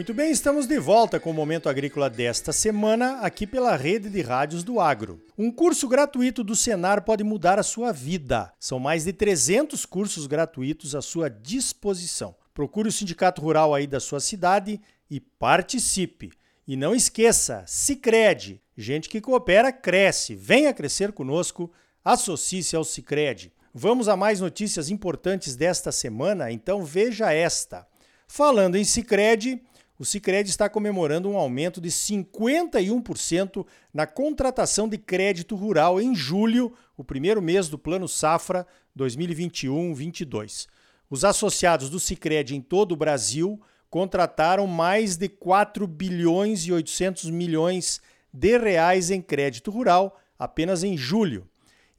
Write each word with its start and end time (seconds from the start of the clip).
Muito 0.00 0.14
bem, 0.14 0.30
estamos 0.30 0.66
de 0.66 0.78
volta 0.78 1.20
com 1.20 1.30
o 1.30 1.34
Momento 1.34 1.68
Agrícola 1.68 2.08
desta 2.08 2.54
semana, 2.54 3.18
aqui 3.18 3.46
pela 3.46 3.76
rede 3.76 4.08
de 4.08 4.22
rádios 4.22 4.64
do 4.64 4.80
Agro. 4.80 5.22
Um 5.36 5.52
curso 5.52 5.86
gratuito 5.86 6.42
do 6.42 6.56
Senar 6.56 7.04
pode 7.04 7.22
mudar 7.22 7.58
a 7.58 7.62
sua 7.62 7.92
vida. 7.92 8.50
São 8.58 8.78
mais 8.78 9.04
de 9.04 9.12
300 9.12 9.84
cursos 9.84 10.26
gratuitos 10.26 10.94
à 10.94 11.02
sua 11.02 11.28
disposição. 11.28 12.34
Procure 12.54 12.88
o 12.88 12.92
sindicato 12.92 13.42
rural 13.42 13.74
aí 13.74 13.86
da 13.86 14.00
sua 14.00 14.20
cidade 14.20 14.80
e 15.10 15.20
participe. 15.20 16.32
E 16.66 16.76
não 16.76 16.94
esqueça, 16.94 17.62
Sicredi, 17.66 18.58
gente 18.78 19.06
que 19.06 19.20
coopera 19.20 19.70
cresce. 19.70 20.34
Venha 20.34 20.72
crescer 20.72 21.12
conosco, 21.12 21.70
associe-se 22.02 22.74
ao 22.74 22.84
Sicredi. 22.84 23.52
Vamos 23.74 24.08
a 24.08 24.16
mais 24.16 24.40
notícias 24.40 24.88
importantes 24.88 25.54
desta 25.56 25.92
semana, 25.92 26.50
então 26.50 26.82
veja 26.82 27.30
esta. 27.34 27.86
Falando 28.26 28.76
em 28.76 28.84
Sicredi, 28.84 29.60
o 30.00 30.04
Sicredi 30.06 30.48
está 30.48 30.66
comemorando 30.66 31.28
um 31.28 31.36
aumento 31.36 31.78
de 31.78 31.90
51% 31.90 33.66
na 33.92 34.06
contratação 34.06 34.88
de 34.88 34.96
crédito 34.96 35.54
rural 35.54 36.00
em 36.00 36.14
julho, 36.14 36.72
o 36.96 37.04
primeiro 37.04 37.42
mês 37.42 37.68
do 37.68 37.78
Plano 37.78 38.08
Safra 38.08 38.66
2021-22. 38.98 40.66
Os 41.10 41.22
associados 41.22 41.90
do 41.90 42.00
Sicredi 42.00 42.56
em 42.56 42.62
todo 42.62 42.92
o 42.92 42.96
Brasil 42.96 43.60
contrataram 43.90 44.66
mais 44.66 45.18
de 45.18 45.28
4 45.28 45.86
bilhões 45.86 46.64
e 46.64 46.72
800 46.72 47.28
milhões 47.28 48.00
de 48.32 48.56
reais 48.56 49.10
em 49.10 49.20
crédito 49.20 49.70
rural 49.70 50.18
apenas 50.38 50.82
em 50.82 50.96
julho. 50.96 51.46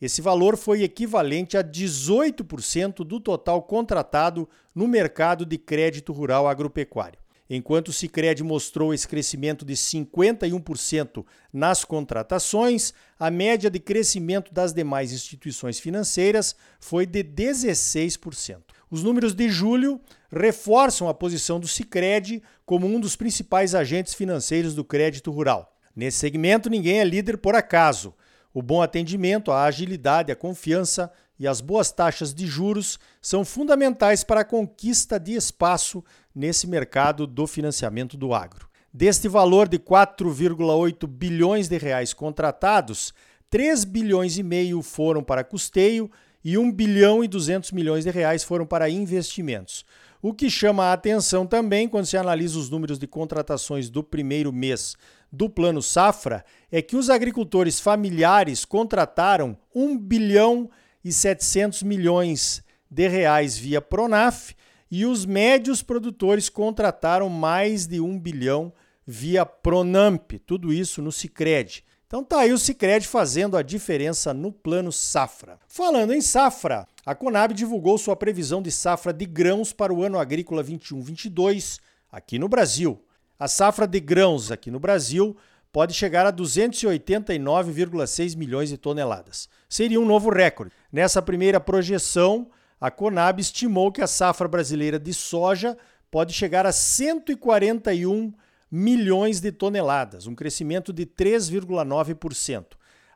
Esse 0.02 0.24
valor 0.24 0.58
foi 0.58 0.82
equivalente 0.82 1.56
a 1.56 1.64
18% 1.64 3.04
do 3.06 3.20
total 3.20 3.62
contratado 3.62 4.50
no 4.74 4.88
mercado 4.88 5.46
de 5.46 5.60
crédito 5.60 6.12
rural 6.12 6.48
agropecuário. 6.48 7.21
Enquanto 7.54 7.90
o 7.90 7.94
Sicredi 7.94 8.46
mostrou 8.46 8.94
esse 8.94 9.06
crescimento 9.06 9.66
de 9.66 9.74
51% 9.74 11.26
nas 11.52 11.84
contratações, 11.84 12.94
a 13.20 13.30
média 13.30 13.70
de 13.70 13.78
crescimento 13.78 14.54
das 14.54 14.72
demais 14.74 15.12
instituições 15.12 15.78
financeiras 15.78 16.56
foi 16.80 17.06
de 17.06 17.22
16%. 17.22 18.62
Os 18.90 19.04
números 19.04 19.34
de 19.34 19.50
julho 19.50 20.00
reforçam 20.32 21.10
a 21.10 21.14
posição 21.14 21.60
do 21.60 21.68
Sicredi 21.68 22.42
como 22.66 22.88
um 22.88 23.02
dos 23.02 23.18
principais 23.18 23.76
agentes 23.76 24.14
financeiros 24.14 24.74
do 24.74 24.86
crédito 24.86 25.30
rural. 25.30 25.76
Nesse 25.94 26.20
segmento, 26.20 26.70
ninguém 26.70 27.02
é 27.02 27.04
líder 27.04 27.38
por 27.38 27.54
acaso. 27.54 28.14
O 28.54 28.62
bom 28.62 28.82
atendimento, 28.82 29.52
a 29.52 29.66
agilidade, 29.66 30.32
a 30.32 30.38
confiança 30.38 31.12
e 31.42 31.48
as 31.48 31.60
boas 31.60 31.92
taxas 31.92 32.36
de 32.36 32.46
juros 32.46 33.00
são 33.20 33.44
fundamentais 33.44 34.24
para 34.24 34.42
a 34.42 34.46
conquista 34.46 35.20
de 35.20 35.34
espaço 35.34 36.04
nesse 36.34 36.68
mercado 36.68 37.28
do 37.28 37.46
financiamento 37.46 38.18
do 38.18 38.34
agro. 38.34 38.70
Deste 38.94 39.28
valor 39.28 39.68
de 39.68 39.80
4,8 39.80 41.08
bilhões 41.08 41.68
de 41.68 41.78
reais 41.78 42.14
contratados, 42.14 43.14
3 43.50 43.84
bilhões 43.86 44.38
e 44.38 44.44
meio 44.44 44.82
foram 44.82 45.24
para 45.24 45.44
custeio 45.44 46.10
e 46.44 46.58
1 46.58 46.72
bilhão 46.72 47.24
e 47.24 47.28
200 47.28 47.72
milhões 47.72 48.04
de 48.04 48.12
reais 48.12 48.44
foram 48.44 48.66
para 48.66 48.90
investimentos. 48.90 49.86
O 50.22 50.34
que 50.34 50.50
chama 50.50 50.86
a 50.86 50.94
atenção 50.94 51.48
também 51.48 51.88
quando 51.88 52.06
se 52.06 52.16
analisa 52.16 52.60
os 52.60 52.70
números 52.70 53.00
de 53.00 53.08
contratações 53.08 53.90
do 53.90 54.04
primeiro 54.04 54.52
mês 54.54 54.96
do 55.32 55.50
Plano 55.50 55.82
Safra 55.82 56.44
é 56.72 56.82
que 56.82 56.96
os 56.96 57.10
agricultores 57.10 57.80
familiares 57.80 58.66
contrataram 58.66 59.58
1 59.74 59.98
bilhão 59.98 60.70
e 61.04 61.12
700 61.12 61.84
milhões 61.84 62.64
de 62.90 63.08
reais 63.08 63.58
via 63.58 63.82
Pronaf 63.82 64.54
e 64.92 65.06
os 65.06 65.26
médios 65.26 65.82
produtores 65.82 66.50
contrataram 66.50 67.30
mais 67.30 67.88
de 67.88 68.02
1 68.02 68.20
bilhão 68.20 68.74
via 69.08 69.46
Pronamp, 69.46 70.34
tudo 70.46 70.74
isso 70.74 71.02
no 71.02 71.12
Sicredi. 71.12 71.86
Então 72.06 72.26
tá 72.26 72.42
aí 72.42 72.52
o 72.52 72.58
Sicredi 72.58 73.08
fazendo 73.08 73.56
a 73.56 73.62
diferença 73.62 74.34
no 74.34 74.52
plano 74.52 74.92
safra. 74.92 75.58
Falando 75.66 76.14
em 76.14 76.20
safra, 76.20 76.86
a 77.06 77.16
Conab 77.16 77.54
divulgou 77.54 77.98
sua 77.98 78.18
previsão 78.18 78.62
de 78.62 78.70
safra 78.70 79.14
de 79.14 79.26
grãos 79.26 79.72
para 79.72 79.94
o 79.94 80.04
ano 80.04 80.20
agrícola 80.20 80.62
21/22 80.62 81.80
aqui 82.12 82.38
no 82.38 82.50
Brasil. 82.50 83.02
A 83.40 83.48
safra 83.48 83.88
de 83.88 84.02
grãos 84.02 84.52
aqui 84.52 84.70
no 84.70 84.78
Brasil 84.78 85.38
pode 85.72 85.94
chegar 85.94 86.26
a 86.26 86.34
289,6 86.34 88.36
milhões 88.36 88.68
de 88.68 88.78
toneladas. 88.78 89.48
Seria 89.70 90.02
um 90.02 90.06
novo 90.06 90.30
recorde. 90.30 90.74
Nessa 90.92 91.22
primeira 91.22 91.62
projeção, 91.62 92.50
a 92.82 92.90
Conab 92.90 93.40
estimou 93.40 93.92
que 93.92 94.02
a 94.02 94.08
safra 94.08 94.48
brasileira 94.48 95.00
de 95.00 95.14
soja 95.14 95.78
pode 96.10 96.34
chegar 96.34 96.66
a 96.66 96.72
141 96.72 98.34
milhões 98.72 99.40
de 99.40 99.52
toneladas, 99.52 100.26
um 100.26 100.34
crescimento 100.34 100.92
de 100.92 101.06
3,9%. 101.06 102.66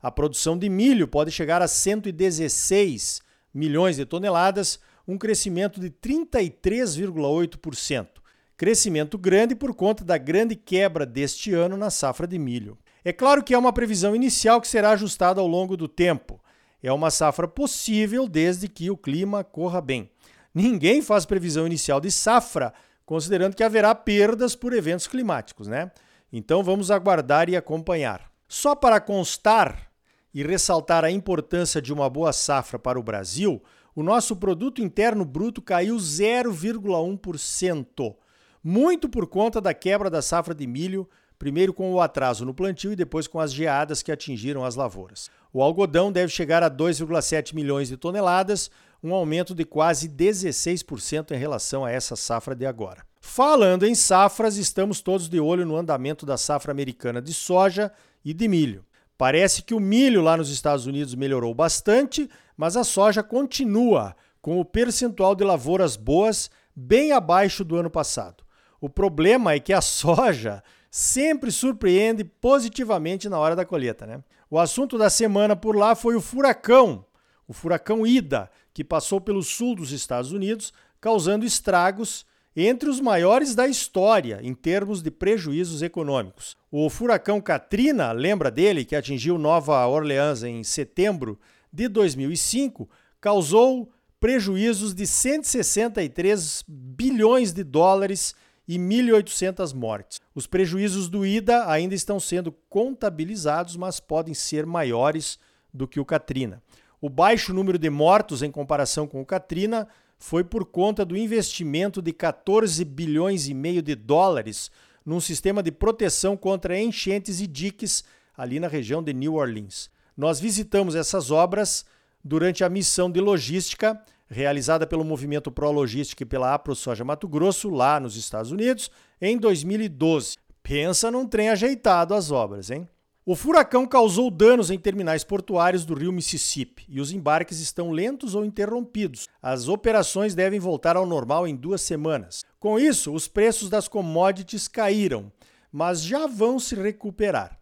A 0.01 0.11
produção 0.11 0.55
de 0.55 0.69
milho 0.69 1.07
pode 1.07 1.31
chegar 1.31 1.63
a 1.63 1.67
116 1.67 3.23
milhões 3.51 3.95
de 3.95 4.05
toneladas, 4.05 4.79
um 5.07 5.17
crescimento 5.17 5.79
de 5.79 5.89
33,8%. 5.89 8.07
Crescimento 8.55 9.17
grande 9.17 9.55
por 9.55 9.73
conta 9.73 10.05
da 10.05 10.19
grande 10.19 10.55
quebra 10.55 11.07
deste 11.07 11.55
ano 11.55 11.75
na 11.75 11.89
safra 11.89 12.27
de 12.27 12.37
milho. 12.37 12.77
É 13.03 13.11
claro 13.11 13.43
que 13.43 13.55
é 13.55 13.57
uma 13.57 13.73
previsão 13.73 14.15
inicial 14.15 14.61
que 14.61 14.67
será 14.67 14.91
ajustada 14.91 15.41
ao 15.41 15.47
longo 15.47 15.75
do 15.75 15.87
tempo. 15.87 16.39
É 16.85 16.93
uma 16.93 17.09
safra 17.09 17.47
possível 17.47 18.27
desde 18.27 18.67
que 18.67 18.91
o 18.91 18.97
clima 18.97 19.43
corra 19.43 19.81
bem. 19.81 20.11
Ninguém 20.53 21.01
faz 21.01 21.25
previsão 21.25 21.65
inicial 21.65 21.99
de 21.99 22.11
safra 22.11 22.71
considerando 23.03 23.55
que 23.55 23.63
haverá 23.63 23.95
perdas 23.95 24.55
por 24.55 24.71
eventos 24.71 25.07
climáticos, 25.07 25.67
né? 25.67 25.91
Então 26.31 26.63
vamos 26.63 26.91
aguardar 26.91 27.49
e 27.49 27.55
acompanhar. 27.55 28.31
Só 28.47 28.75
para 28.75 29.01
constar 29.01 29.89
e 30.31 30.43
ressaltar 30.43 31.03
a 31.03 31.09
importância 31.09 31.81
de 31.81 31.91
uma 31.91 32.07
boa 32.07 32.31
safra 32.31 32.77
para 32.77 32.99
o 32.99 33.03
Brasil, 33.03 33.63
o 33.95 34.03
nosso 34.03 34.35
produto 34.35 34.79
interno 34.79 35.25
bruto 35.25 35.63
caiu 35.63 35.95
0,1% 35.95 38.15
muito 38.63 39.07
por 39.07 39.27
conta 39.27 39.61
da 39.61 39.75
quebra 39.75 40.09
da 40.09 40.23
safra 40.23 40.55
de 40.55 40.65
milho, 40.65 41.07
primeiro 41.37 41.71
com 41.71 41.93
o 41.93 42.01
atraso 42.01 42.43
no 42.43 42.53
plantio 42.53 42.91
e 42.91 42.95
depois 42.95 43.27
com 43.27 43.39
as 43.39 43.53
geadas 43.53 44.01
que 44.01 44.11
atingiram 44.11 44.65
as 44.65 44.75
lavouras. 44.75 45.29
O 45.55 45.61
algodão 45.61 46.11
deve 46.11 46.33
chegar 46.33 46.61
a 46.63 46.69
2,7 46.69 47.55
milhões 47.55 47.87
de 47.87 47.95
toneladas, 47.95 48.69
um 49.01 49.13
aumento 49.13 49.55
de 49.55 49.63
quase 49.63 50.09
16% 50.09 51.31
em 51.31 51.37
relação 51.37 51.85
a 51.85 51.91
essa 51.91 52.13
safra 52.17 52.53
de 52.53 52.65
agora. 52.65 53.05
Falando 53.21 53.85
em 53.85 53.95
safras, 53.95 54.57
estamos 54.57 54.99
todos 54.99 55.29
de 55.29 55.39
olho 55.39 55.65
no 55.65 55.77
andamento 55.77 56.25
da 56.25 56.35
safra 56.35 56.73
americana 56.73 57.21
de 57.21 57.33
soja 57.33 57.89
e 58.25 58.33
de 58.33 58.49
milho. 58.49 58.83
Parece 59.17 59.63
que 59.63 59.73
o 59.73 59.79
milho 59.79 60.21
lá 60.21 60.35
nos 60.35 60.49
Estados 60.49 60.87
Unidos 60.87 61.15
melhorou 61.15 61.55
bastante, 61.55 62.29
mas 62.57 62.75
a 62.75 62.83
soja 62.83 63.23
continua 63.23 64.13
com 64.41 64.59
o 64.59 64.65
percentual 64.65 65.33
de 65.35 65.45
lavouras 65.45 65.95
boas 65.95 66.51
bem 66.75 67.13
abaixo 67.13 67.63
do 67.63 67.77
ano 67.77 67.89
passado. 67.89 68.43
O 68.81 68.89
problema 68.89 69.53
é 69.53 69.59
que 69.61 69.71
a 69.71 69.79
soja 69.79 70.61
sempre 70.91 71.49
surpreende 71.49 72.25
positivamente 72.25 73.29
na 73.29 73.39
hora 73.39 73.55
da 73.55 73.63
colheita. 73.63 74.05
Né? 74.05 74.19
O 74.49 74.59
assunto 74.59 74.97
da 74.97 75.09
semana 75.09 75.55
por 75.55 75.75
lá 75.75 75.95
foi 75.95 76.15
o 76.15 76.21
furacão, 76.21 77.05
o 77.47 77.53
furacão 77.53 78.05
Ida, 78.05 78.49
que 78.73 78.83
passou 78.83 79.19
pelo 79.19 79.41
sul 79.41 79.75
dos 79.75 79.91
Estados 79.91 80.31
Unidos, 80.31 80.71
causando 81.01 81.45
estragos 81.45 82.25
entre 82.55 82.89
os 82.89 83.01
maiores 83.01 83.53
da 83.53 83.67
história 83.67 84.39
em 84.41 84.53
termos 84.53 85.01
de 85.01 85.11
prejuízos 85.11 85.81
econômicos. 85.81 86.55
O 86.71 86.89
furacão 86.89 87.41
Katrina, 87.41 88.11
lembra 88.11 88.49
dele, 88.49 88.85
que 88.85 88.95
atingiu 88.95 89.37
Nova 89.37 89.85
Orleans 89.87 90.43
em 90.43 90.63
setembro 90.63 91.39
de 91.71 91.87
2005, 91.87 92.87
causou 93.19 93.91
prejuízos 94.19 94.93
de 94.93 95.05
163 95.05 96.63
bilhões 96.67 97.51
de 97.51 97.63
dólares 97.63 98.33
e 98.67 98.77
1.800 98.77 99.73
mortes. 99.73 100.19
Os 100.33 100.47
prejuízos 100.47 101.09
do 101.09 101.25
Ida 101.25 101.69
ainda 101.69 101.93
estão 101.93 102.19
sendo 102.19 102.51
contabilizados, 102.69 103.75
mas 103.75 103.99
podem 103.99 104.33
ser 104.33 104.65
maiores 104.65 105.39
do 105.73 105.87
que 105.87 105.99
o 105.99 106.05
Katrina. 106.05 106.61
O 107.01 107.09
baixo 107.09 107.53
número 107.53 107.77
de 107.77 107.89
mortos 107.89 108.41
em 108.41 108.49
comparação 108.49 109.07
com 109.07 109.21
o 109.21 109.25
Katrina 109.25 109.87
foi 110.17 110.43
por 110.43 110.65
conta 110.65 111.05
do 111.05 111.15
investimento 111.15 112.01
de 112.01 112.11
14 112.11 112.83
bilhões 112.83 113.47
e 113.47 113.53
meio 113.53 113.81
de 113.81 113.95
dólares 113.95 114.71
num 115.05 115.19
sistema 115.19 115.61
de 115.61 115.71
proteção 115.71 116.35
contra 116.35 116.79
enchentes 116.79 117.39
e 117.39 117.45
diques 117.45 118.03
ali 118.35 118.59
na 118.59 118.67
região 118.67 119.03
de 119.03 119.13
New 119.13 119.35
Orleans. 119.35 119.89
Nós 120.17 120.39
visitamos 120.39 120.95
essas 120.95 121.29
obras 121.29 121.85
durante 122.23 122.63
a 122.63 122.69
missão 122.69 123.11
de 123.11 123.19
logística 123.19 124.01
realizada 124.29 124.87
pelo 124.87 125.03
Movimento 125.03 125.51
Pro 125.51 125.71
Logística 125.71 126.23
e 126.23 126.25
pela 126.25 126.53
AproSoja 126.53 127.03
Mato 127.03 127.27
Grosso, 127.27 127.69
lá 127.69 127.99
nos 127.99 128.15
Estados 128.15 128.51
Unidos, 128.51 128.89
em 129.21 129.37
2012. 129.37 130.37
Pensa 130.63 131.11
num 131.11 131.27
trem 131.27 131.49
ajeitado 131.49 132.13
as 132.13 132.31
obras, 132.31 132.69
hein? 132.71 132.87
O 133.27 133.35
furacão 133.35 133.87
causou 133.87 134.29
danos 134.29 134.69
em 134.69 134.77
terminais 134.77 135.23
portuários 135.23 135.83
do 135.83 135.95
rio 135.95 136.11
Mississippi 136.11 136.85
e 136.87 137.01
os 137.01 137.11
embarques 137.11 137.59
estão 137.59 137.89
lentos 137.89 138.35
ou 138.35 138.45
interrompidos. 138.45 139.27
As 139.41 139.67
operações 139.67 140.35
devem 140.35 140.59
voltar 140.59 140.95
ao 140.95 141.07
normal 141.07 141.47
em 141.47 141.55
duas 141.55 141.81
semanas. 141.81 142.45
Com 142.59 142.77
isso, 142.79 143.11
os 143.11 143.27
preços 143.27 143.67
das 143.67 143.87
commodities 143.87 144.67
caíram, 144.67 145.31
mas 145.71 146.03
já 146.03 146.27
vão 146.27 146.59
se 146.59 146.75
recuperar. 146.75 147.57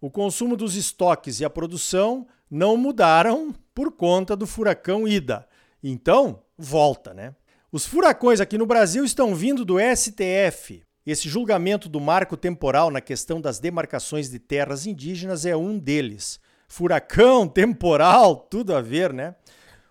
O 0.00 0.08
consumo 0.08 0.56
dos 0.56 0.76
estoques 0.76 1.40
e 1.40 1.44
a 1.44 1.50
produção 1.50 2.24
não 2.48 2.76
mudaram 2.76 3.52
por 3.74 3.90
conta 3.90 4.36
do 4.36 4.46
furacão 4.46 5.08
Ida. 5.08 5.44
Então, 5.82 6.42
volta, 6.56 7.14
né? 7.14 7.34
Os 7.72 7.86
furacões 7.86 8.40
aqui 8.40 8.58
no 8.58 8.66
Brasil 8.66 9.04
estão 9.04 9.34
vindo 9.34 9.64
do 9.64 9.76
STF. 9.78 10.82
Esse 11.06 11.28
julgamento 11.28 11.88
do 11.88 12.00
marco 12.00 12.36
temporal 12.36 12.90
na 12.90 13.00
questão 13.00 13.40
das 13.40 13.58
demarcações 13.58 14.28
de 14.28 14.38
terras 14.38 14.86
indígenas 14.86 15.46
é 15.46 15.56
um 15.56 15.78
deles. 15.78 16.40
Furacão, 16.68 17.48
temporal, 17.48 18.36
tudo 18.36 18.74
a 18.74 18.80
ver, 18.80 19.12
né? 19.12 19.34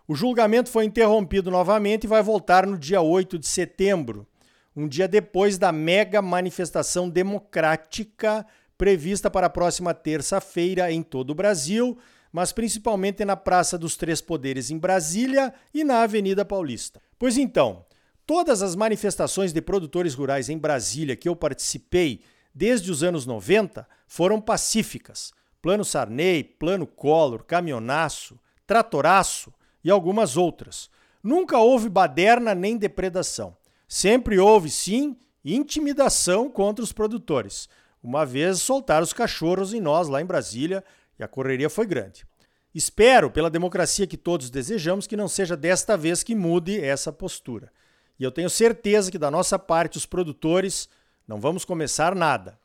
O 0.08 0.16
julgamento 0.16 0.70
foi 0.70 0.86
interrompido 0.86 1.52
novamente 1.52 2.06
e 2.06 2.08
vai 2.08 2.24
voltar 2.24 2.66
no 2.66 2.78
dia 2.78 3.00
8 3.00 3.38
de 3.38 3.48
setembro, 3.48 4.28
um 4.76 4.88
dia 4.88 5.08
depois 5.08 5.58
da 5.58 5.72
mega 5.72 6.22
manifestação 6.22 7.10
democrática 7.10 8.46
prevista 8.78 9.30
para 9.30 9.48
a 9.48 9.50
próxima 9.52 9.94
terça-feira 9.94 10.92
em 10.92 11.04
todo 11.04 11.32
o 11.32 11.36
Brasil, 11.36 11.98
mas 12.32 12.52
principalmente 12.52 13.26
na 13.26 13.36
Praça 13.36 13.78
dos 13.78 13.96
Três 13.96 14.22
Poderes 14.22 14.70
em 14.70 14.78
Brasília 14.78 15.54
e 15.74 15.84
na 15.84 16.02
Avenida 16.02 16.46
Paulista. 16.46 17.02
Pois 17.18 17.38
então, 17.38 17.86
todas 18.26 18.62
as 18.62 18.76
manifestações 18.76 19.52
de 19.52 19.62
produtores 19.62 20.14
rurais 20.14 20.50
em 20.50 20.58
Brasília 20.58 21.16
que 21.16 21.28
eu 21.28 21.36
participei 21.36 22.22
desde 22.54 22.92
os 22.92 23.04
anos 23.04 23.26
90 23.26 23.88
foram 24.08 24.40
pacíficas. 24.40 25.32
Plano 25.62 25.84
Sarney, 25.84 26.44
Plano 26.44 26.88
Collor, 26.88 27.44
Caminhonaço, 27.44 28.40
Tratoraço 28.66 29.54
e 29.84 29.90
algumas 29.90 30.38
outras. 30.38 30.90
Nunca 31.22 31.58
houve 31.58 31.90
baderna 31.90 32.56
nem 32.56 32.78
depredação. 32.78 33.58
Sempre 33.88 34.40
houve, 34.40 34.70
sim, 34.70 35.18
intimidação 35.44 36.50
contra 36.50 36.84
os 36.84 36.92
produtores. 36.92 37.68
Uma 38.02 38.26
vez 38.26 38.62
soltaram 38.62 39.04
os 39.04 39.12
cachorros 39.12 39.74
em 39.74 39.82
nós 39.82 40.08
lá 40.08 40.22
em 40.22 40.26
Brasília 40.26 40.84
e 41.20 41.24
a 41.24 41.28
correria 41.28 41.70
foi 41.70 41.86
grande. 41.86 42.26
Espero, 42.74 43.30
pela 43.30 43.50
democracia 43.50 44.08
que 44.08 44.18
todos 44.18 44.50
desejamos, 44.50 45.06
que 45.06 45.18
não 45.18 45.28
seja 45.28 45.58
desta 45.58 45.98
vez 45.98 46.24
que 46.24 46.36
mude 46.36 46.80
essa 46.80 47.12
postura. 47.12 47.72
E 48.20 48.24
eu 48.24 48.32
tenho 48.32 48.50
certeza 48.50 49.12
que, 49.12 49.18
da 49.18 49.32
nossa 49.32 49.58
parte, 49.58 49.98
os 49.98 50.06
produtores 50.06 50.88
não 51.28 51.40
vamos 51.40 51.66
começar 51.66 52.16
nada. 52.16 52.60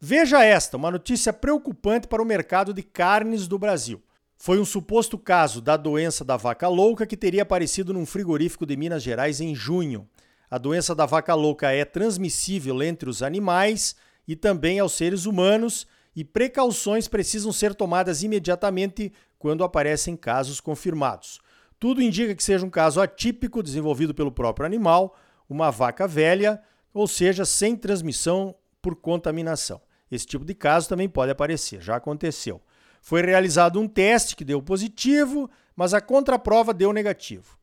Veja 0.00 0.44
esta, 0.44 0.76
uma 0.76 0.90
notícia 0.90 1.32
preocupante 1.32 2.08
para 2.08 2.22
o 2.22 2.26
mercado 2.26 2.74
de 2.74 2.82
carnes 2.82 3.46
do 3.46 3.58
Brasil. 3.58 4.02
Foi 4.36 4.58
um 4.58 4.64
suposto 4.64 5.16
caso 5.16 5.60
da 5.60 5.76
doença 5.76 6.24
da 6.24 6.36
vaca 6.36 6.66
louca 6.66 7.06
que 7.06 7.16
teria 7.16 7.42
aparecido 7.42 7.92
num 7.92 8.04
frigorífico 8.04 8.66
de 8.66 8.76
Minas 8.76 9.02
Gerais 9.02 9.40
em 9.40 9.54
junho. 9.54 10.08
A 10.50 10.58
doença 10.58 10.94
da 10.94 11.06
vaca 11.06 11.34
louca 11.34 11.70
é 11.70 11.84
transmissível 11.84 12.82
entre 12.82 13.08
os 13.08 13.22
animais 13.22 13.94
e 14.26 14.34
também 14.34 14.80
aos 14.80 14.92
seres 14.92 15.26
humanos, 15.26 15.86
e 16.14 16.24
precauções 16.24 17.08
precisam 17.08 17.52
ser 17.52 17.74
tomadas 17.74 18.22
imediatamente 18.22 19.12
quando 19.38 19.64
aparecem 19.64 20.16
casos 20.16 20.60
confirmados. 20.60 21.40
Tudo 21.78 22.02
indica 22.02 22.34
que 22.34 22.44
seja 22.44 22.64
um 22.64 22.70
caso 22.70 23.00
atípico 23.00 23.62
desenvolvido 23.62 24.14
pelo 24.14 24.30
próprio 24.30 24.66
animal, 24.66 25.16
uma 25.48 25.70
vaca 25.70 26.06
velha, 26.06 26.62
ou 26.94 27.08
seja, 27.08 27.44
sem 27.44 27.74
transmissão 27.74 28.54
por 28.80 28.94
contaminação. 28.94 29.80
Esse 30.10 30.26
tipo 30.26 30.44
de 30.44 30.54
caso 30.54 30.88
também 30.88 31.08
pode 31.08 31.32
aparecer, 31.32 31.80
já 31.80 31.96
aconteceu. 31.96 32.60
Foi 33.00 33.22
realizado 33.22 33.80
um 33.80 33.88
teste 33.88 34.36
que 34.36 34.44
deu 34.44 34.62
positivo, 34.62 35.50
mas 35.74 35.94
a 35.94 36.00
contraprova 36.00 36.72
deu 36.72 36.92
negativo. 36.92 37.58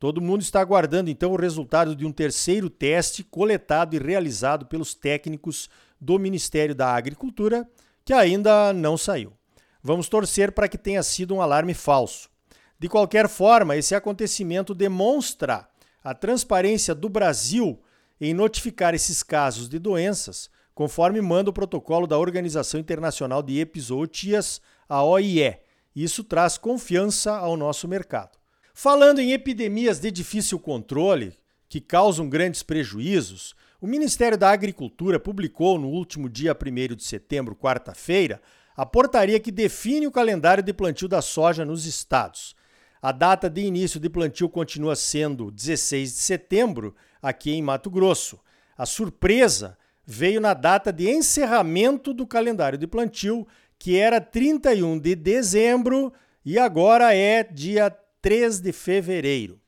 Todo 0.00 0.22
mundo 0.22 0.40
está 0.40 0.62
aguardando 0.62 1.10
então 1.10 1.30
o 1.30 1.36
resultado 1.36 1.94
de 1.94 2.06
um 2.06 2.10
terceiro 2.10 2.70
teste 2.70 3.22
coletado 3.22 3.94
e 3.94 3.98
realizado 3.98 4.64
pelos 4.64 4.94
técnicos 4.94 5.68
do 6.00 6.18
Ministério 6.18 6.74
da 6.74 6.94
Agricultura, 6.94 7.68
que 8.02 8.14
ainda 8.14 8.72
não 8.72 8.96
saiu. 8.96 9.34
Vamos 9.82 10.08
torcer 10.08 10.52
para 10.52 10.68
que 10.68 10.78
tenha 10.78 11.02
sido 11.02 11.34
um 11.34 11.42
alarme 11.42 11.74
falso. 11.74 12.30
De 12.78 12.88
qualquer 12.88 13.28
forma, 13.28 13.76
esse 13.76 13.94
acontecimento 13.94 14.74
demonstra 14.74 15.68
a 16.02 16.14
transparência 16.14 16.94
do 16.94 17.10
Brasil 17.10 17.78
em 18.18 18.32
notificar 18.32 18.94
esses 18.94 19.22
casos 19.22 19.68
de 19.68 19.78
doenças, 19.78 20.48
conforme 20.74 21.20
manda 21.20 21.50
o 21.50 21.52
protocolo 21.52 22.06
da 22.06 22.16
Organização 22.16 22.80
Internacional 22.80 23.42
de 23.42 23.60
Epizootias, 23.60 24.62
a 24.88 25.04
OIE. 25.04 25.58
Isso 25.94 26.24
traz 26.24 26.56
confiança 26.56 27.36
ao 27.36 27.54
nosso 27.54 27.86
mercado. 27.86 28.39
Falando 28.82 29.18
em 29.18 29.32
epidemias 29.32 30.00
de 30.00 30.10
difícil 30.10 30.58
controle, 30.58 31.34
que 31.68 31.82
causam 31.82 32.30
grandes 32.30 32.62
prejuízos, 32.62 33.54
o 33.78 33.86
Ministério 33.86 34.38
da 34.38 34.50
Agricultura 34.50 35.20
publicou 35.20 35.78
no 35.78 35.88
último 35.88 36.30
dia 36.30 36.56
1 36.56 36.96
de 36.96 37.04
setembro, 37.04 37.54
quarta-feira, 37.54 38.40
a 38.74 38.86
portaria 38.86 39.38
que 39.38 39.52
define 39.52 40.06
o 40.06 40.10
calendário 40.10 40.62
de 40.62 40.72
plantio 40.72 41.06
da 41.08 41.20
soja 41.20 41.62
nos 41.62 41.84
estados. 41.84 42.56
A 43.02 43.12
data 43.12 43.50
de 43.50 43.60
início 43.60 44.00
de 44.00 44.08
plantio 44.08 44.48
continua 44.48 44.96
sendo 44.96 45.50
16 45.50 46.14
de 46.14 46.18
setembro, 46.18 46.96
aqui 47.20 47.50
em 47.50 47.60
Mato 47.60 47.90
Grosso. 47.90 48.40
A 48.78 48.86
surpresa 48.86 49.76
veio 50.06 50.40
na 50.40 50.54
data 50.54 50.90
de 50.90 51.06
encerramento 51.06 52.14
do 52.14 52.26
calendário 52.26 52.78
de 52.78 52.86
plantio, 52.86 53.46
que 53.78 53.98
era 53.98 54.22
31 54.22 54.98
de 54.98 55.14
dezembro 55.14 56.10
e 56.42 56.58
agora 56.58 57.14
é 57.14 57.44
dia 57.44 57.90
3 58.22 58.60
de 58.60 58.72
fevereiro. 58.72 59.60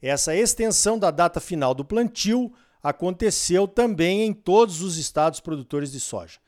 Essa 0.00 0.36
extensão 0.36 0.98
da 0.98 1.10
data 1.10 1.40
final 1.40 1.74
do 1.74 1.84
plantio 1.84 2.52
aconteceu 2.82 3.66
também 3.66 4.22
em 4.22 4.32
todos 4.32 4.82
os 4.82 4.98
estados 4.98 5.40
produtores 5.40 5.90
de 5.90 5.98
soja. 5.98 6.38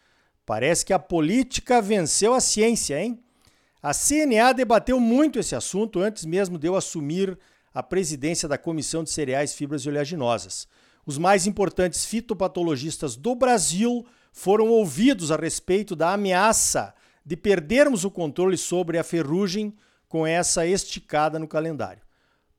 Parece 0.44 0.84
que 0.84 0.92
a 0.92 0.98
política 0.98 1.80
venceu 1.80 2.34
a 2.34 2.40
ciência, 2.40 3.02
hein? 3.02 3.18
A 3.82 3.92
CNA 3.94 4.52
debateu 4.52 5.00
muito 5.00 5.38
esse 5.38 5.54
assunto 5.54 6.00
antes 6.00 6.24
mesmo 6.24 6.58
de 6.58 6.66
eu 6.66 6.76
assumir 6.76 7.38
a 7.72 7.82
presidência 7.82 8.48
da 8.48 8.58
Comissão 8.58 9.02
de 9.02 9.10
Cereais, 9.10 9.54
Fibras 9.54 9.82
e 9.82 9.88
Oleaginosas. 9.88 10.68
Os 11.06 11.18
mais 11.18 11.46
importantes 11.46 12.04
fitopatologistas 12.04 13.16
do 13.16 13.34
Brasil 13.34 14.04
foram 14.32 14.68
ouvidos 14.68 15.30
a 15.30 15.36
respeito 15.36 15.96
da 15.96 16.12
ameaça 16.12 16.94
de 17.24 17.36
perdermos 17.36 18.04
o 18.04 18.10
controle 18.10 18.56
sobre 18.56 18.98
a 18.98 19.04
ferrugem 19.04 19.74
com 20.16 20.26
essa 20.26 20.66
esticada 20.66 21.38
no 21.38 21.46
calendário. 21.46 22.00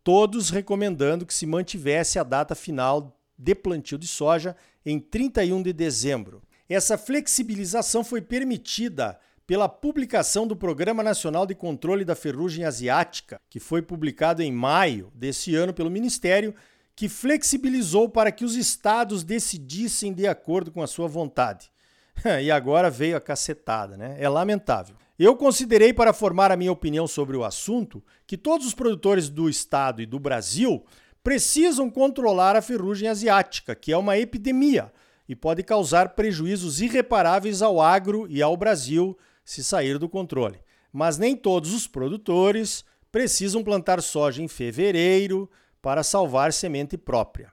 Todos 0.04 0.52
recomendando 0.52 1.26
que 1.26 1.34
se 1.34 1.48
mantivesse 1.48 2.20
a 2.20 2.24
data 2.24 2.54
final 2.54 3.20
de 3.36 3.56
plantio 3.56 3.98
de 3.98 4.06
soja 4.06 4.56
em 4.86 5.00
31 5.00 5.64
de 5.64 5.74
dezembro. 5.74 6.44
Essa 6.70 7.00
flexibilização 7.00 8.04
foi 8.04 8.22
permitida 8.22 9.18
pela 9.48 9.68
publicação 9.68 10.46
do 10.46 10.56
Programa 10.56 11.02
Nacional 11.02 11.48
de 11.48 11.56
Controle 11.56 12.06
da 12.06 12.14
Ferrugem 12.14 12.64
Asiática, 12.64 13.42
que 13.50 13.60
foi 13.60 13.82
publicado 13.82 14.44
em 14.44 14.52
maio 14.52 15.12
desse 15.16 15.56
ano 15.56 15.74
pelo 15.74 15.90
Ministério, 15.90 16.54
que 16.96 17.10
flexibilizou 17.10 18.08
para 18.08 18.32
que 18.32 18.46
os 18.46 18.56
estados 18.56 19.24
decidissem 19.24 20.14
de 20.14 20.28
acordo 20.28 20.72
com 20.72 20.84
a 20.84 20.88
sua 20.88 21.08
vontade. 21.08 21.72
e 22.44 22.52
agora 22.52 22.92
veio 22.92 23.18
a 23.18 23.22
cacetada, 23.22 23.98
né? 23.98 24.16
É 24.20 24.30
lamentável. 24.30 24.96
Eu 25.18 25.36
considerei, 25.36 25.92
para 25.92 26.14
formar 26.14 26.52
a 26.52 26.58
minha 26.58 26.72
opinião 26.72 27.08
sobre 27.08 27.36
o 27.36 27.44
assunto, 27.44 28.04
que 28.26 28.38
todos 28.38 28.68
os 28.68 28.74
produtores 28.74 29.30
do 29.30 29.50
estado 29.50 30.02
e 30.02 30.06
do 30.06 30.20
Brasil 30.20 30.86
precisam 31.24 31.90
controlar 31.90 32.56
a 32.56 32.62
ferrugem 32.62 33.10
asiática, 33.10 33.76
que 33.76 33.92
é 33.92 33.98
uma 33.98 34.18
epidemia 34.18 34.92
e 35.28 35.36
pode 35.36 35.62
causar 35.64 36.10
prejuízos 36.10 36.80
irreparáveis 36.80 37.62
ao 37.62 37.82
agro 37.82 38.28
e 38.30 38.42
ao 38.42 38.56
Brasil 38.56 39.18
se 39.44 39.64
sair 39.64 39.98
do 39.98 40.08
controle. 40.08 40.60
Mas 40.94 41.18
nem 41.18 41.36
todos 41.36 41.74
os 41.74 41.86
produtores 41.86 42.86
precisam 43.12 43.64
plantar 43.64 44.02
soja 44.02 44.42
em 44.42 44.48
fevereiro 44.48 45.50
para 45.82 46.04
salvar 46.04 46.54
semente 46.54 46.98
própria. 46.98 47.52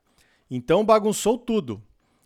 Então 0.51 0.85
bagunçou 0.85 1.37
tudo. 1.39 1.83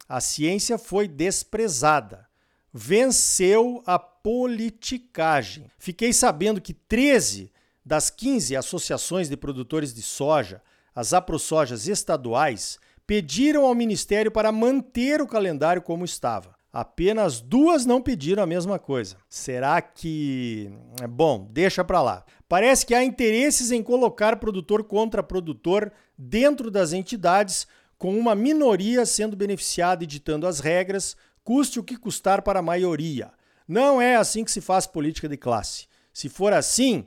A 0.08 0.20
ciência 0.20 0.76
foi 0.76 1.08
desprezada. 1.08 2.26
Venceu 2.72 3.82
a 3.86 3.98
politicagem. 4.28 5.70
Fiquei 5.78 6.12
sabendo 6.12 6.60
que 6.60 6.74
13 6.74 7.50
das 7.82 8.10
15 8.10 8.56
associações 8.56 9.26
de 9.26 9.38
produtores 9.38 9.94
de 9.94 10.02
soja, 10.02 10.60
as 10.94 11.14
aprosojas 11.14 11.88
estaduais, 11.88 12.78
pediram 13.06 13.64
ao 13.64 13.74
Ministério 13.74 14.30
para 14.30 14.52
manter 14.52 15.22
o 15.22 15.26
calendário 15.26 15.80
como 15.80 16.04
estava. 16.04 16.54
Apenas 16.70 17.40
duas 17.40 17.86
não 17.86 18.02
pediram 18.02 18.42
a 18.42 18.46
mesma 18.46 18.78
coisa. 18.78 19.16
Será 19.30 19.80
que. 19.80 20.70
Bom, 21.08 21.48
deixa 21.50 21.82
para 21.82 22.02
lá. 22.02 22.22
Parece 22.46 22.84
que 22.84 22.94
há 22.94 23.02
interesses 23.02 23.70
em 23.70 23.82
colocar 23.82 24.36
produtor 24.36 24.84
contra 24.84 25.22
produtor 25.22 25.90
dentro 26.18 26.70
das 26.70 26.92
entidades, 26.92 27.66
com 27.96 28.14
uma 28.18 28.34
minoria 28.34 29.06
sendo 29.06 29.34
beneficiada 29.34 30.04
e 30.04 30.06
ditando 30.06 30.46
as 30.46 30.60
regras, 30.60 31.16
custe 31.42 31.80
o 31.80 31.82
que 31.82 31.96
custar 31.96 32.42
para 32.42 32.58
a 32.58 32.62
maioria. 32.62 33.32
Não 33.68 34.00
é 34.00 34.16
assim 34.16 34.42
que 34.42 34.50
se 34.50 34.62
faz 34.62 34.86
política 34.86 35.28
de 35.28 35.36
classe. 35.36 35.86
Se 36.10 36.30
for 36.30 36.54
assim, 36.54 37.06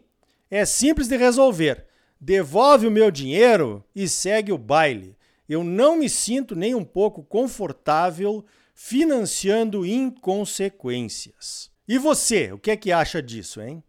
é 0.50 0.64
simples 0.64 1.08
de 1.08 1.18
resolver. 1.18 1.88
Devolve 2.20 2.86
o 2.86 2.92
meu 2.92 3.10
dinheiro 3.10 3.84
e 3.96 4.08
segue 4.08 4.52
o 4.52 4.58
baile. 4.58 5.18
eu 5.50 5.64
não 5.64 5.98
me 5.98 6.08
sinto 6.08 6.56
nem 6.56 6.76
um 6.76 6.86
pouco 6.86 7.24
confortável 7.24 8.46
financiando 8.76 9.86
inconsequências. 9.86 11.72
E 11.88 11.98
você, 11.98 12.54
o 12.54 12.60
que 12.60 12.72
é 12.72 12.78
que 12.78 12.92
acha 12.92 13.22
disso, 13.22 13.60
hein? 13.60 13.84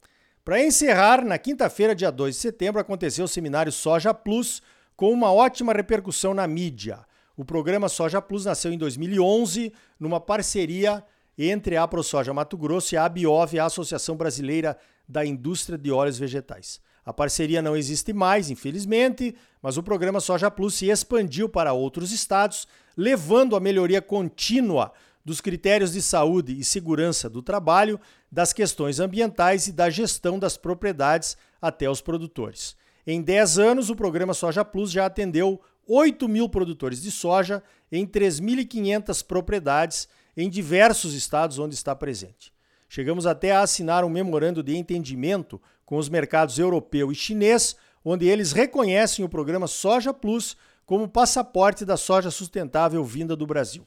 Para 0.45 0.65
encerrar, 0.65 1.25
na 1.25 1.39
quinta-feira, 1.39 1.95
dia 1.95 2.11
2 2.11 2.35
de 2.35 2.41
setembro, 2.41 2.81
aconteceu 2.81 3.27
o 3.27 3.29
seminário 3.29 3.71
Soja 3.71 4.13
Plus 4.13 4.61
com 4.97 5.13
uma 5.13 5.33
ótima 5.33 5.73
repercussão 5.73 6.35
na 6.35 6.49
mídia. 6.49 6.99
O 7.37 7.45
programa 7.45 7.89
Soja 7.89 8.21
Plus 8.21 8.45
nasceu 8.45 8.73
em 8.73 8.79
2011 8.79 9.73
numa 10.01 10.21
parceria 10.21 11.05
entre 11.39 11.77
a 11.77 11.87
ProSoja 11.87 12.33
Mato 12.33 12.57
Grosso 12.57 12.95
e 12.95 12.99
a 12.99 13.05
Abiov, 13.05 13.59
a 13.59 13.67
Associação 13.67 14.17
Brasileira 14.17 14.77
da 15.09 15.25
Indústria 15.25 15.79
de 15.79 15.91
Óleos 15.91 16.19
Vegetais. 16.19 16.81
A 17.05 17.13
parceria 17.13 17.61
não 17.61 17.77
existe 17.77 18.13
mais, 18.13 18.49
infelizmente, 18.49 19.35
mas 19.61 19.77
o 19.77 19.83
programa 19.83 20.21
Soja 20.21 20.51
Plus 20.51 20.75
se 20.75 20.89
expandiu 20.89 21.49
para 21.49 21.73
outros 21.73 22.13
estados, 22.13 22.69
levando 22.97 23.57
a 23.57 23.61
melhoria 23.61 24.01
contínua 24.01 24.93
dos 25.25 25.41
critérios 25.41 25.93
de 25.93 26.03
saúde 26.03 26.59
e 26.59 26.65
segurança 26.65 27.29
do 27.29 27.43
trabalho, 27.43 28.01
das 28.31 28.53
questões 28.53 29.01
ambientais 29.01 29.67
e 29.67 29.73
da 29.73 29.91
gestão 29.91 30.39
das 30.39 30.57
propriedades 30.57 31.37
até 31.61 31.89
os 31.91 32.01
produtores. 32.01 32.77
Em 33.07 33.21
10 33.21 33.59
anos, 33.59 33.91
o 33.91 33.97
programa 33.97 34.35
Soja 34.35 34.65
Plus 34.65 34.91
já 34.91 35.07
atendeu 35.07 35.61
8 35.89 36.29
mil 36.29 36.49
produtores 36.49 37.03
de 37.03 37.11
soja 37.11 37.63
em 37.91 38.07
3.500 38.07 39.25
propriedades 39.25 40.09
em 40.37 40.49
diversos 40.49 41.15
estados 41.15 41.59
onde 41.59 41.75
está 41.75 41.95
presente. 41.95 42.53
Chegamos 42.89 43.27
até 43.27 43.53
a 43.53 43.61
assinar 43.61 44.05
um 44.05 44.09
memorando 44.09 44.63
de 44.63 44.77
entendimento 44.77 45.61
com 45.85 45.97
os 45.97 46.09
mercados 46.09 46.59
europeu 46.59 47.11
e 47.11 47.15
chinês, 47.15 47.77
onde 48.05 48.27
eles 48.27 48.53
reconhecem 48.53 49.25
o 49.25 49.29
programa 49.29 49.67
Soja 49.67 50.13
Plus 50.13 50.57
como 50.85 51.09
passaporte 51.09 51.85
da 51.85 51.97
soja 51.97 52.31
sustentável 52.31 53.03
vinda 53.05 53.35
do 53.35 53.47
Brasil. 53.47 53.87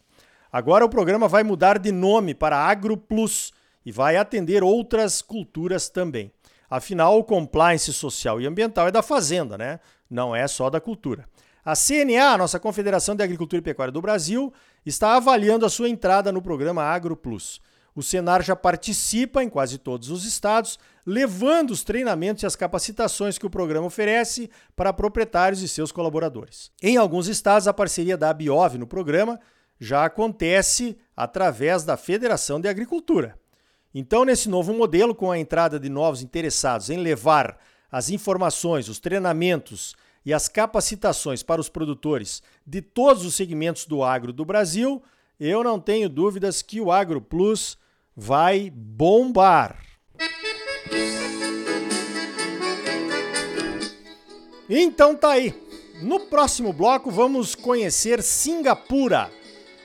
Agora 0.52 0.86
o 0.86 0.90
programa 0.90 1.28
vai 1.28 1.44
mudar 1.44 1.78
de 1.78 1.92
nome 1.92 2.34
para 2.34 2.58
Agro 2.58 2.98
Plus 2.98 3.52
e 3.86 3.92
vai 3.92 4.16
atender 4.18 4.64
outras 4.64 5.22
culturas 5.22 5.90
também. 5.90 6.32
Afinal, 6.70 7.20
o 7.20 7.24
compliance 7.24 7.94
social 7.94 8.42
e 8.42 8.48
ambiental 8.48 8.88
é 8.88 8.92
da 8.92 9.04
fazenda, 9.04 9.58
né? 9.58 9.80
Não 10.10 10.36
é 10.36 10.48
só 10.48 10.70
da 10.70 10.82
cultura. 10.82 11.28
A 11.66 11.74
CNA, 11.76 12.38
nossa 12.38 12.60
Confederação 12.60 13.16
de 13.16 13.24
Agricultura 13.24 13.58
e 13.60 13.64
Pecuária 13.64 13.92
do 13.92 14.00
Brasil, 14.00 14.54
está 14.86 15.16
avaliando 15.16 15.66
a 15.66 15.70
sua 15.70 15.90
entrada 15.90 16.32
no 16.32 16.40
programa 16.40 16.84
Agro 16.84 17.18
Plus. 17.18 17.60
O 17.96 18.04
Senar 18.04 18.44
já 18.44 18.56
participa 18.56 19.44
em 19.44 19.50
quase 19.50 19.80
todos 19.80 20.12
os 20.12 20.26
estados, 20.26 20.78
levando 21.04 21.72
os 21.72 21.84
treinamentos 21.84 22.44
e 22.44 22.46
as 22.46 22.56
capacitações 22.56 23.40
que 23.40 23.48
o 23.48 23.50
programa 23.50 23.88
oferece 23.88 24.48
para 24.76 24.94
proprietários 24.94 25.64
e 25.64 25.68
seus 25.68 25.92
colaboradores. 25.92 26.72
Em 26.84 26.98
alguns 26.98 27.28
estados, 27.28 27.68
a 27.68 27.74
parceria 27.74 28.16
da 28.16 28.30
Abiov 28.30 28.78
no 28.78 28.86
programa 28.86 29.40
já 29.80 30.06
acontece 30.06 30.96
através 31.18 31.84
da 31.84 31.98
Federação 31.98 32.62
de 32.62 32.68
Agricultura. 32.68 33.40
Então, 33.92 34.24
nesse 34.24 34.50
novo 34.50 34.72
modelo, 34.72 35.16
com 35.16 35.32
a 35.32 35.40
entrada 35.40 35.80
de 35.80 35.90
novos 35.90 36.22
interessados 36.22 36.92
em 36.92 36.98
levar 36.98 37.58
as 37.92 38.12
informações, 38.12 38.88
os 38.88 39.00
treinamentos 39.00 39.96
e 40.26 40.34
as 40.34 40.48
capacitações 40.48 41.44
para 41.44 41.62
os 41.62 41.70
produtores 41.70 42.42
de 42.66 42.82
todos 42.82 43.24
os 43.24 43.36
segmentos 43.36 43.86
do 43.86 44.04
agro 44.04 44.34
do 44.34 44.44
Brasil, 44.44 45.04
eu 45.40 45.64
não 45.64 45.80
tenho 45.80 46.10
dúvidas 46.10 46.62
que 46.62 46.82
o 46.82 46.92
Agro 46.92 47.22
Plus 47.22 47.78
vai 48.16 48.72
bombar. 48.72 49.78
Então 54.68 55.16
tá 55.16 55.32
aí. 55.32 55.54
No 56.02 56.22
próximo 56.22 56.74
bloco 56.74 57.12
vamos 57.12 57.54
conhecer 57.54 58.24
Singapura. 58.24 59.30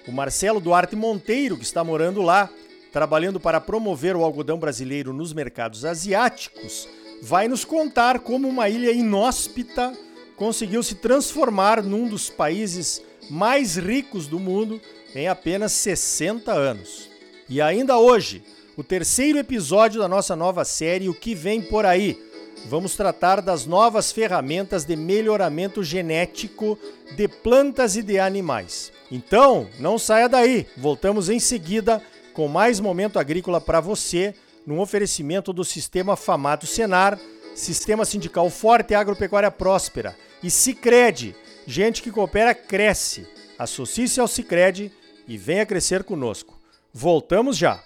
O 0.08 0.12
Marcelo 0.12 0.60
Duarte 0.60 0.96
Monteiro, 0.96 1.56
que 1.56 1.64
está 1.64 1.84
morando 1.84 2.22
lá, 2.22 2.48
trabalhando 2.90 3.38
para 3.38 3.60
promover 3.60 4.16
o 4.16 4.24
algodão 4.24 4.58
brasileiro 4.58 5.12
nos 5.12 5.32
mercados 5.32 5.84
asiáticos, 5.84 6.88
vai 7.22 7.46
nos 7.46 7.64
contar 7.64 8.20
como 8.20 8.48
uma 8.48 8.68
ilha 8.68 8.90
inóspita 8.90 9.92
conseguiu 10.40 10.82
se 10.82 10.94
transformar 10.94 11.82
num 11.82 12.08
dos 12.08 12.30
países 12.30 13.02
mais 13.28 13.76
ricos 13.76 14.26
do 14.26 14.40
mundo 14.40 14.80
em 15.14 15.28
apenas 15.28 15.70
60 15.72 16.50
anos. 16.50 17.10
E 17.46 17.60
ainda 17.60 17.98
hoje, 17.98 18.42
o 18.74 18.82
terceiro 18.82 19.38
episódio 19.38 20.00
da 20.00 20.08
nossa 20.08 20.34
nova 20.34 20.64
série 20.64 21.10
O 21.10 21.14
que 21.14 21.34
vem 21.34 21.60
por 21.60 21.84
aí. 21.84 22.18
Vamos 22.64 22.96
tratar 22.96 23.42
das 23.42 23.66
novas 23.66 24.12
ferramentas 24.12 24.82
de 24.86 24.96
melhoramento 24.96 25.84
genético 25.84 26.78
de 27.14 27.28
plantas 27.28 27.96
e 27.96 28.02
de 28.02 28.18
animais. 28.18 28.90
Então, 29.12 29.68
não 29.78 29.98
saia 29.98 30.26
daí. 30.26 30.66
Voltamos 30.74 31.28
em 31.28 31.38
seguida 31.38 32.02
com 32.32 32.48
mais 32.48 32.80
momento 32.80 33.18
agrícola 33.18 33.60
para 33.60 33.78
você, 33.78 34.34
num 34.66 34.80
oferecimento 34.80 35.52
do 35.52 35.66
Sistema 35.66 36.16
Famato 36.16 36.66
Senar, 36.66 37.18
Sistema 37.54 38.04
Sindical 38.04 38.48
Forte 38.50 38.92
e 38.92 38.94
Agropecuária 38.94 39.50
Próspera 39.50 40.16
e 40.42 40.50
Sicredi, 40.50 41.34
gente 41.66 42.02
que 42.02 42.10
coopera 42.10 42.54
cresce. 42.54 43.26
Associe-se 43.58 44.20
ao 44.20 44.28
Sicredi 44.28 44.90
e 45.28 45.36
venha 45.36 45.66
crescer 45.66 46.02
conosco. 46.04 46.58
Voltamos 46.92 47.56
já. 47.56 47.82